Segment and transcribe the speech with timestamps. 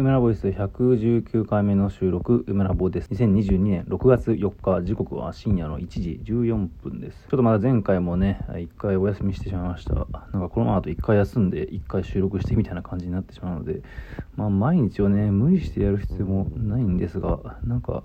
[0.00, 3.08] 梅ラボイス119回目の収録、梅ラボです。
[3.10, 7.18] 2022年6月4日、時刻は深夜の1時14分です。
[7.22, 9.94] ちょっとまだ前回もね、1回お休みしてしまいました。
[9.94, 13.82] なんかこのままだと1回休んで1回収録してみたいな感じになってしまうので、
[14.36, 18.04] まあ毎日をね、無理してやる必要もないんですが、なんか、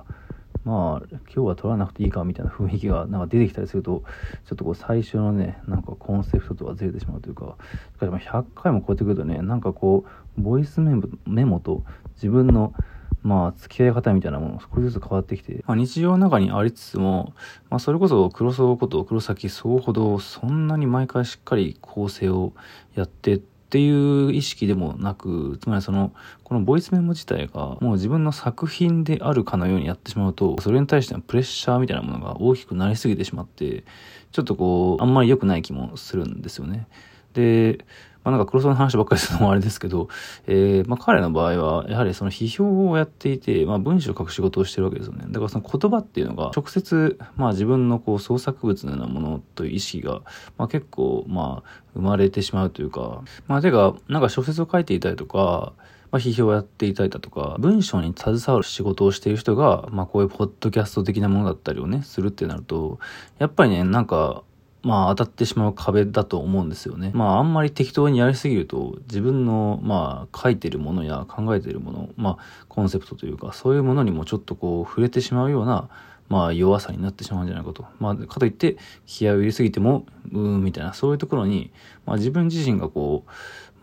[0.65, 4.03] まあ、今日は撮らなくていいかみたいな雰囲気がなんか出てきたりすると、
[4.45, 7.57] ちょっとこう最初のね、なんかコンセプトとはずれてしまうというか、
[7.95, 10.05] しかし100回も超えてくるとね、なんかこ
[10.37, 11.83] う、ボイスメモメモと
[12.15, 12.73] 自分の
[13.23, 17.33] まあ、付き合い方みたいなもの少しずつ変わってきて、まあ、日常の中にありつつも、
[17.69, 22.51] まあ、それこそ黒沢こと黒崎そうほどそんなに毎回しっかり構成を
[22.95, 23.41] やって
[23.73, 33.83] っていう意識でもなく、つまりその、このボイスメモ自体がもう自分の作品であるかのようにやってしまうと、それに対してのプレッシャーみたいなものが大きくなりすぎてしまって、
[34.31, 36.85] ちょっとこう、あんまり良くない気もするんですよね。
[37.33, 37.83] で、
[38.23, 40.07] まあなんか黒沢の話ばっかりするのもあれですけど、
[40.47, 45.25] えー、まあ彼の場合は、やはりその批評をやっていて、まあ文章を書く仕事をしてるわけですよね。
[45.27, 50.21] だからその言葉っていうのが、直接、まあ自分のこう創作物のようなものという意識が、
[50.57, 55.73] まあ結構、まあ生まれてしまうというか、まあてか、なんか小説を書いていたりとか、
[56.13, 62.99] まあ、批評をやっていたりだとか、文章に携わる仕事をしている人が、まあ、こういうポッドキャスト的なものだったりをね、するってなると、
[63.39, 64.43] やっぱりね、なんか、
[64.83, 67.11] まあ当たってしまう壁だと思うんですよね。
[67.13, 75.87] まああんまり適当にやりすぎると自分のまあ書いてるものや考えてるもの、まあコンセプトというかそういうものにもちょっとこう触れてしまうような
[76.27, 77.85] まあ弱さになってしまうんじゃないかと。
[77.99, 81.71] まあかといって気合を入れすぎてもうーんみたいなそういうところに
[82.05, 83.31] まあ自分自身がこう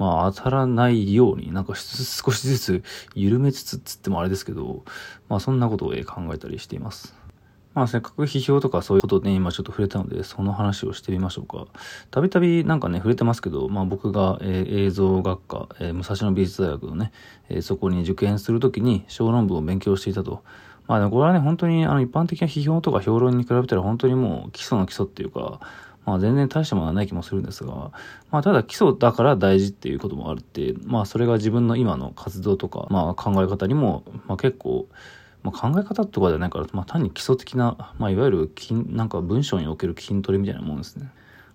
[0.02, 2.84] まあ当たらないようになんか少しずつ
[3.14, 4.84] 緩めつつつってもあれですけど
[5.30, 5.94] まあそんなことを考
[6.34, 7.19] えたりしています。
[7.74, 11.66] まあせっかく批評とかそういうことで、ね、今ちょっと触れたので、その話をしてみましょうか。
[12.10, 17.12] たびたびなんかね、触れてますけど、まあ僕が、えー、映像学科、えー、武蔵野美術大学のね、
[17.48, 20.42] えー、そこに受験するときに小論文を勉強していたと。
[20.88, 25.60] まあでもこれはね、本当にあの一般的な批評とか評論に比べたら本当にもう基礎の基礎っていうか、
[26.04, 27.92] まあ全然大したものはない気もするんですが、
[28.32, 34.88] まあただ基礎だから大事っていうこともあるって、まあそれが自分の今の活動とか、まあ考え方にも、まあ結構、
[35.42, 41.10] まあ、考え方とかじゃないから、まあ、単に基礎的な、まあ、いわゆる筋、なんか文章における筋トレみたいなもんですね。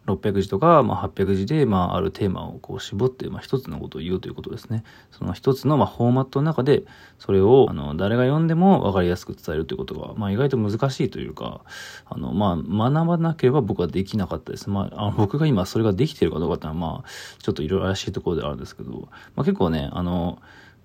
[0.08, 4.84] 600字とか、まあ、800字で、まあ、あるテーマをこう絞って、まあ、一つのことを言うということですね。
[5.12, 6.84] その一つの、まあ、フォーマットの中で、
[7.18, 11.62] それを、あの、誰が読んでも分かりやすく伝えるということが、まあ、意外と難しいというか、
[12.06, 14.70] あの、まあ、学ばなければ僕はできなかったです。
[14.70, 17.10] まあ、あの僕が今それができてるかどうかっていうのは、まあ、
[17.40, 20.40] ちょっといろいろ怪しいところであるんですけど、まあ、結構ね、あの、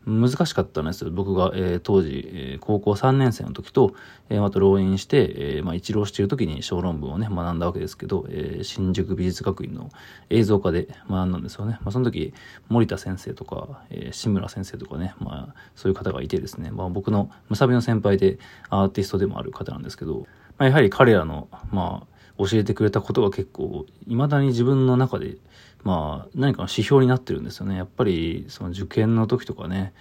[0.06, 1.11] 難しかったんですよ。
[1.11, 3.94] 僕が、えー、当時、えー、高校3年生の時と、
[4.31, 9.91] えー、また浪人して、えー、まあ、一浪している時に小論文をね、学んだわけですけど、えー、新宿美術学院の
[10.31, 11.78] 映像科で学んだんですよね。
[11.83, 12.33] まあ、その時、
[12.69, 18.39] 森田先生とか、えー、志村先生とかね、まあ、そういう方がいてですね、まあ、僕のむさびの先輩で
[18.71, 25.37] アーティストでもある方なんですけど、まあ、やはり彼らの、まあ、教えてくれたことが結構、未だに自分の中で、
[25.82, 27.76] まあ、何かの指標になってるんですよね。
[27.76, 29.92] やっぱり、その受験の時とかね、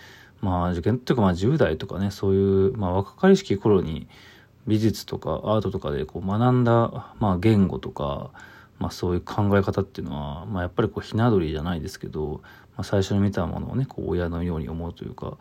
[0.41, 4.07] まあ、受験っていうか、まあ、10代とかね、そういう、まあ、若かりしき頃に、
[4.67, 8.29] 美術とかアートとかでこう学んだ、まあ、言語とか、
[8.78, 12.41] まあ、そういう考え方っていうのは、まあ、やっぱりこう、ひな鳥じゃないですけど、
[12.78, 15.38] まあ、最初に見たものをね、こう、親のように思うというか、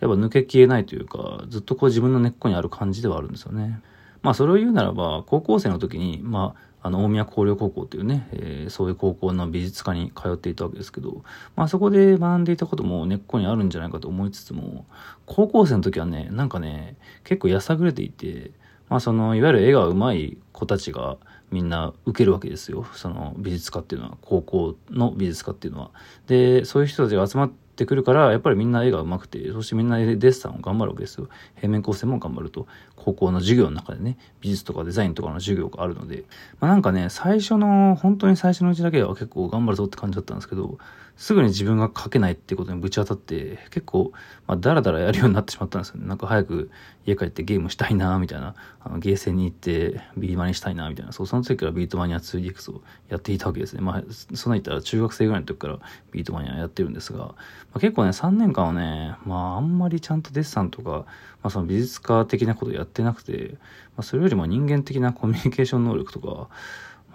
[0.00, 3.80] やっぱ抜け消えないというか、ずっとこう自分の根っこにある感じではあるんですよね。
[4.22, 11.24] まあそれを言うならば、高校生の時に、まあ、あの、大宮工業高校っていうね、えー、そういう高校の美術科に通っていたわけですけど、
[11.56, 14.84] まあそこで学んでいたことも根っこにあるんじゃないかと思いつつも、
[15.24, 18.50] 高校生の時はね、なんかね、結構やさぐれていて、
[18.90, 21.16] まあその、いわゆる絵が上手い子たちが
[21.50, 22.84] みんな受けるわけですよ。
[22.92, 25.90] その美術科っていうのは、高校の美術科っていうのは。
[26.26, 31.28] で、そういう人たちが集まって、ってくるから、やっぱりみんな絵が上手くて、そしてみんなデッサンを頑張るわけですよ。
[31.56, 36.24] 平面構成も頑張ると、高校の授業の中でね、美術とかデザインとかの授業があるので、
[36.60, 40.78] まあなんかね、最初の、本当に最初のうちだけは結構頑張るぞって感じだったんですけど、
[41.16, 44.12] すぐに自分が書けないってことにぶち当たって、結構、
[44.46, 46.08] まあ、だらだらやるようになってしまったんですよね。
[46.08, 46.70] なんか早く
[47.06, 53.80] 家帰ってゲームしたいな、みたいな、あの、ゲーセンに行ってビーマニしたいな、みたいな、そう、その時からビートマニア 2DX をやっていたわけですね。
[53.80, 54.02] まあ、
[54.34, 55.78] そんな言ったら中学生ぐらいの時から
[56.10, 57.34] ビートマニアやってるんですが、ま
[57.74, 61.06] あ、結構ね、3年間はね、まあ、あんまりちゃんとデッサンとか、ま
[61.44, 63.54] あ、その美術家的なことやってなくて、
[63.96, 66.48] まあ、それよりも人間的なコミュニケーション能力とか、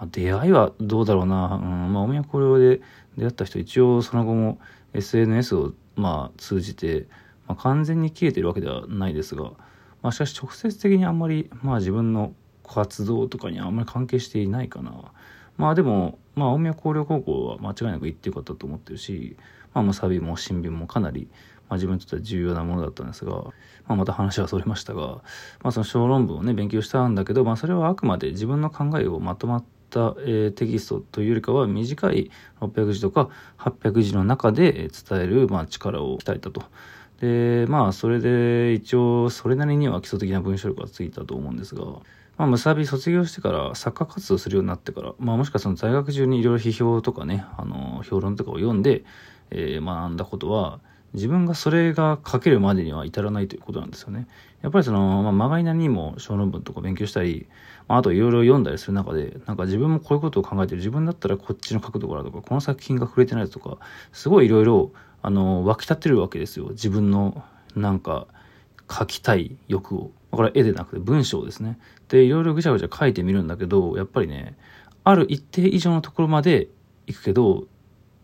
[0.00, 1.60] まあ、出会いはどうだろうな。
[1.62, 2.80] うん、まあ、おみやこれで
[3.16, 4.58] 出会った人、一応その後も
[4.94, 7.06] SNS を、まあ、通じて、
[7.46, 9.52] まあ、完全に消えてるわけではないですが、
[10.02, 12.32] まあ、しかし直接的にあんまり、まあ、自分の
[12.64, 15.12] 活動とかにあんまり関係していないかな。
[15.56, 19.36] まあでも、まあ、大宮工業高校は間違いなく行ってよかったと思ってるし、
[19.74, 21.28] まあ、むさびも新聞もかなり、
[21.68, 23.52] まあ、自分にとっては重要なものだったんですが、ま
[23.88, 25.22] あ、また話はそれましたが、ま
[25.64, 29.79] あ、その小論文をね勉強したんだけど、まあ、それはあくまで自分の考えをまとまった、
[30.26, 33.28] え、テキストというよりかは短い600字とか
[33.58, 36.62] 800字の中で伝える、まあ、力を鍛えたと。
[37.20, 41.84] でまあそれで一応それなりには基礎的な文章力がついたと思うんですが。
[42.40, 49.04] まあ、むさび卒業してから作家活動するようになってから、まあ、もしかその在学中にいろいろ批評とかね、あの、評論とかを読んで、
[49.50, 50.80] えー、学んだことは、
[51.14, 54.28] 自分がそれが書けるまでには至らないということなんですよね。
[54.62, 57.48] やっぱりその、まあ、まがいなにも小論文とか勉強したり、
[57.88, 60.78] まあ、あといろいろ読んだりする中で、なんか自分もこういうことを考えてる。
[60.78, 63.78] 自分だったらこっちの角度からとか、この作品が触れてないとか、
[64.12, 64.92] すごいいろいろ、
[65.22, 66.68] あの、湧き立ってるわけですよ。
[66.70, 67.42] 自分の、
[67.74, 68.26] なんか、
[68.90, 70.10] 書きたい欲を。
[70.30, 71.78] これは絵でなくて文章ですね。
[72.08, 74.56] で、いろいろぐちゃぐちゃ書いてみるんだけど、やっぱりね、
[75.04, 76.68] ある一定以上のところまで
[77.06, 77.64] 行くけど、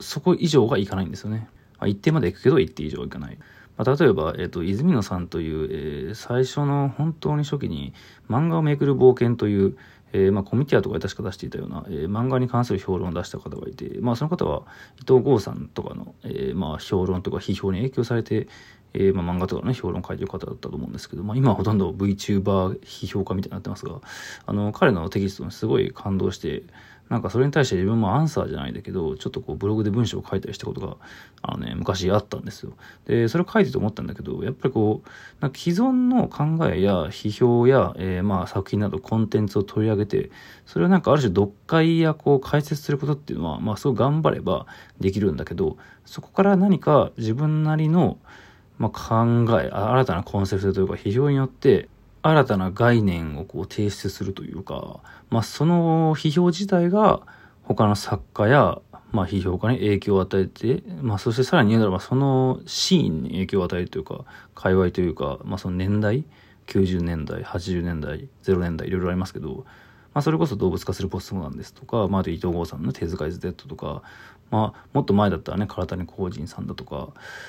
[0.00, 1.48] そこ以上がいかないんですよね。
[1.78, 3.38] あ、一定まで行くけど、一定以上はいかない。
[3.76, 7.92] まあ、例えば、えっ、ー、と、泉野さんという、えー、最初の本当に初期に
[8.28, 9.76] 漫画をめくる冒険という、
[10.12, 14.62] えー、まあ、コミティアとかで確か出していたような、えー、漫画に関する評論を出した方がいて、まあ、その方は
[14.96, 18.48] 伊藤剛さんとかの、えー、まあ、評論とか批評に影響されて、
[18.94, 24.00] えー、まあ、漫画とかのね、評論を書いてる方だったと思うんですけど、まあ、今はほとんど VTuber 批評家みたいになってますが、
[24.46, 26.62] あの、彼のテキストにすごい感動して、
[27.08, 30.96] なんかそれに対して自分もアンサーじゃないんだけど、ちょっとこうブログで文章を書いたりしたことが、
[31.40, 32.72] あのね、昔あったんですよ。
[33.06, 35.08] で、それを書いてて思ったんだけど、やっぱりこう、
[35.40, 40.30] なんか既存の考えや批評や、えー、まあ作品などコンテンツを取り上げて、
[40.66, 44.66] それをなんかある種読解やこう解説することっていうのは、まあすごい頑張れば
[44.98, 48.18] できるんだけど、そこから何か自分なりの、
[48.78, 51.88] まあ、考え、新たなコンセプトというか批評によって、
[52.28, 55.00] 新たな概念をこう提出するというか、
[55.30, 57.20] まあ、その批評自体が
[57.62, 58.78] 他の作家や、
[59.12, 64.24] まあ、批評家に影響を与えて、まあ、そしてさらに言うならばそのシーンに影響を与えるというか、
[64.54, 66.24] 界隈というか、まあ、その年代、
[66.66, 69.64] 90年代、80年代、0年代、いろいろありますけど、
[70.14, 74.02] まあ、それこそ動物化するポストなんですとか、まあ、あと伊藤剛さんの手塚イズ Z とか、
[74.50, 77.08] まあ、もっと前だったらね、唐谷光人さんだとか、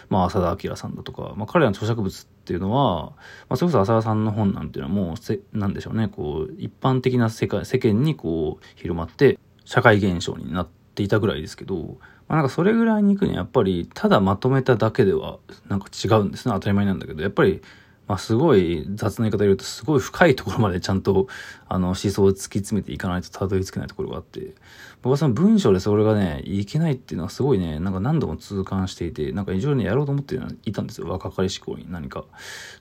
[0.09, 3.13] まあ、浅田明さんだとか、まあ、彼らの著作物っていうのは、ま
[3.49, 11.97] あ、それこそ浅田さんの本なんていうのはもうせ、なんでしょうね、こう、一般的な世界、世間にこう、広まって、社会現象になっていたぐらいですけど、
[12.27, 17.61] まあ、なんかそれぐらいに行くにはやっぱり、ただまとめただけでは、なんか違うんですね、当たり前なんだけど、やっぱり、
[18.07, 21.27] まあ、すごい雑な言い方で言うと、すごい深いところまでちゃんと、
[21.67, 24.55] あの、思想を突き詰めていかないとたどり着けないところがあって、
[25.01, 31.07] 僕はその文章でそれがね、いけないっていうのはすごいね、なんか何度も痛感していて、なんか非常にやろうと思っていたんですよ。
[31.07, 32.23] 若かり志向に何か。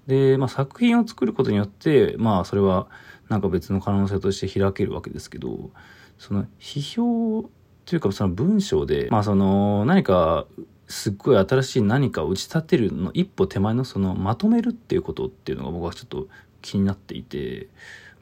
[0.07, 2.87] で、まあ、作品を作ることによって、まあ、それは、
[3.29, 5.71] なんか別の可能性として開けるわけですけど、
[6.19, 7.51] その、批評
[7.85, 10.47] というか、その文章で、まあ、その、何か、
[10.89, 16.29] すっごい新しい何かを打ち立てるの一歩手前のそのまとめるっていうことっていうのが僕はちょっと
[16.63, 17.69] 気になっていて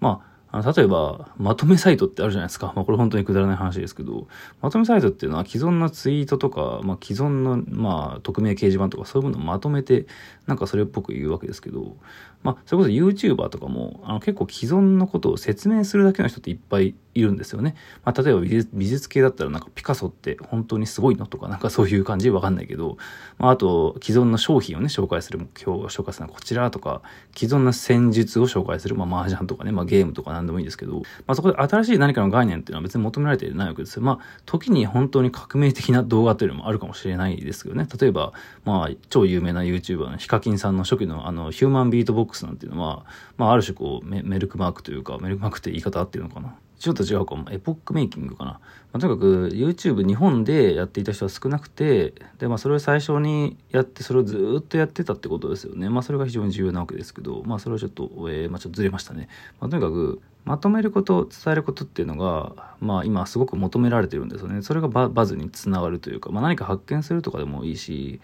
[0.00, 2.72] まああの例えば、まとめサイトってあるじゃないですか。
[2.76, 4.28] まあ、これ本当にくだらない話ですけど、
[4.62, 10.06] まとめサイトっていうのは既存のツイートとか、まあ、既存の、まあ、匿名掲示板とかそういうものをまとめて、
[10.46, 11.96] なんかそれっぽく言うわけですけど、
[12.44, 17.74] まあ、それこそ YouTuber とかも、あの、結構既存のことを説明するだけの人っていっぱいいるんですよね。
[18.04, 22.98] まあ、例えば美術系だったらなんかピカソって本当にすごいのとか、なんかそういう感じわかんないけど、
[23.38, 27.00] まあ、あと、既存の商品をね、紹介する、目標を紹介するのはこちらとか、
[27.34, 34.02] 既存の戦術を紹介する、まあ、麻雀とかね、まあ、ゲームとかなんでもいいんですけど、まあ、そこで新しい何かの概念っていうのは別に求められてないわけですよ。
[34.02, 37.86] まあ、時に本当に革命的な動画というのもあるかもしれないですけどね。
[38.00, 38.32] 例えば、
[38.64, 43.04] まあ、超有名な YouTuber のヒカキンさんの初期のあの、ヒューマンビートボックスなんていうのは、
[43.36, 46.54] まあ、ある種こうメ、メルクマークというか、メルクマークって言い方合ってるのかな。
[46.84, 47.50] ちょっと違うかも。
[47.50, 48.50] エポックメイキングかな。
[48.52, 48.60] ま
[48.94, 55.88] あ、とにかく YouTube 日本でやっていた人は少なくて、で、まあそれを最初にやって、それをずっとやってたってことですよね。
[55.88, 59.28] まあそれが非常に重要なわけですけど、まあそれはちょっと、えー、まあちょっとずれましたね。
[59.60, 64.62] まあとにかく、まとめること、伝えることっていうのが、まあ今すごく求められてるんですよね。
[64.62, 68.20] それがババズにつながるというか、まあ何か発見するとかでもいいし、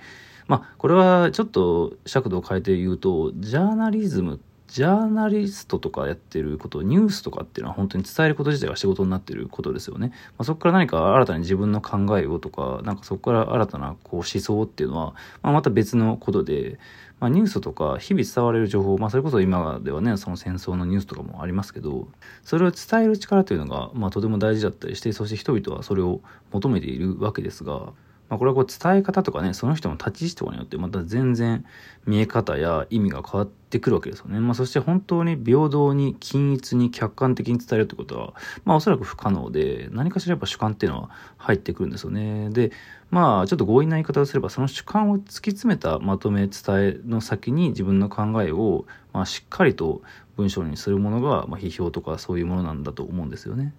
[0.46, 10.08] まあこれはちょっと尺度を変えて言うと、ジャーナリズムジャーナリストとかやってること、ニュースとかっていうのは本当に伝えること自体が仕事になってることですよね。
[10.10, 16.78] まあ、そこから何か新たに自分の考えをとか、なんかそこから新たなこう思想っていうのは、まあ、また別のことで、
[17.20, 22.08] まあ、ニュースとか日々伝われる情報、まあ、それこそ今ではね、その戦争のニュースとかもありますけど、
[22.42, 27.92] それを伝える力というのが、まあ、とても大事だったりして、そして人々はそれを求めているわけですが、
[28.30, 31.64] まあ、これはこう伝え方とかね、その人の立ち位置とかによってまた全然
[32.06, 34.38] 見え方や意味が変わってくるわけですよね。
[34.38, 38.34] まあ、そして本当に平等に均一に客観的に伝えるってことは、
[38.64, 42.50] まあ、おそらく不可能で、何かしらやっぱ主観っていうのは入ってくるんですよね。
[42.50, 42.70] で、
[43.10, 50.02] まあ、ちょっと強引な言い方をすれば、その主観を突き詰めたまとめ伝えの先に自分の考えを、まあ、しっかりと
[50.36, 53.74] 文章にするものが、ま、批評とかそういうものなんだと思うんですよね。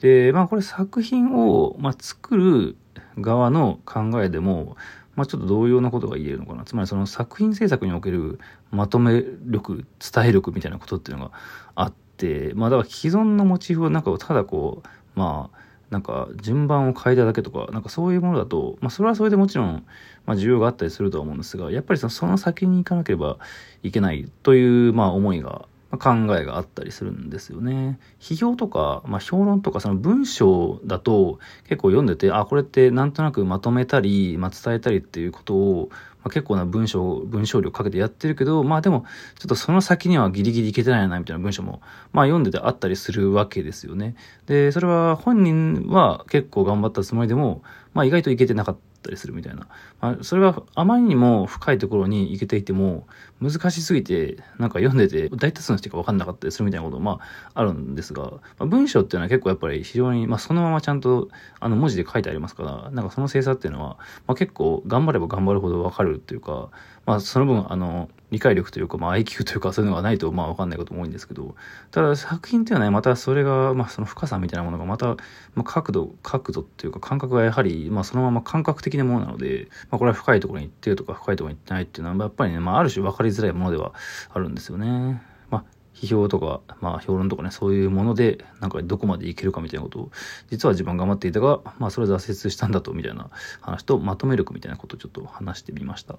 [0.00, 2.76] で、まあこれ作品を、ま、作る
[3.18, 4.76] 側の考えでも、
[5.16, 6.64] まあちょっと同様なことが言えるのかな。
[6.64, 8.38] つまりその作品制作における
[8.70, 11.32] まとめ力、伝え力みたいなことっていうのが
[11.74, 14.88] あって、まあだから既存のモチーフをなんかただこう、
[15.18, 15.58] まあ、
[15.90, 19.84] なんか順番を変えただけとか、なんかそういうものだと、まあそれはそれでもちろん、
[20.24, 23.38] まあ需要があったりするとは思うんですが、やっぱりそのその先に行かなければ
[23.82, 25.66] いけないという、まあ思いが
[25.98, 27.98] 考えがあったりするんですよね。
[28.20, 35.88] 批評とか、まあ、評論とかその文章だと結構読んでて、あ、これってなんとなくまとめたり、まあ、伝えたりっていうことを、
[36.22, 39.04] まあ、結構な文章、文章量かけてやってるけど、まあでも、
[39.38, 41.80] ちょっとその先にはギリギリいけてないなみたいな文章も、
[42.12, 44.14] まあ読んでてあったりするわけですよね。
[44.46, 47.62] で、それは本人は結構頑張ったつもりでも、
[47.94, 48.89] まあ意外といけてなかった。
[49.00, 49.66] ったりするみたいな。
[50.00, 53.06] まあ、それはあまりにも深いところに行けていても、
[53.40, 57.18] 難しすぎて、なんか読んでて、大多数の人が分かんなかったりするみたいなことも、ま
[57.54, 61.28] あ、あるんですが、まあ、文章っていうのは結構やっぱり非常に、まあ、そのままちゃんと、
[61.58, 66.70] あの、文字で書いてありますから、なんかその精査っていうのは、まあ、結構頑張れば頑張るほど分かるっていうか、
[67.06, 71.54] まあ、その分、あの、理解力というか、まあ、IQ というか、そういうのがないと、まあ、わかんないことも多いんですけど、
[71.90, 75.06] ただ、作品っていうのはね、またそれが、まあ、その深さみたいなものが、また、
[75.54, 83.92] まあ、角度、角度っていうか、感覚がやはり、まあ、そのまま感覚的なものなので、まあ、これは深いところに行ってるとか、深いところに行ってないっていうのは、やっぱりね、まあ、ある種分かりづらいものでは
[84.32, 85.22] あるんですよね。
[85.50, 85.64] まあ、
[86.00, 90.10] 批評とか、まあ、評論とかね、そういうもので、なんかどこまでいけるかみたいなことを、
[90.50, 93.28] 実は自分頑張っていたが、まあ、それ挫折したんだと、みたいな
[93.60, 96.18] 話と、まとめ力みたいなことをちょっと話してみました。